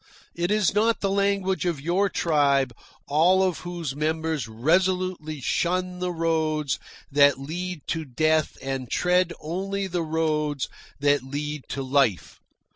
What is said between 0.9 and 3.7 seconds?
the language of your tribe, all of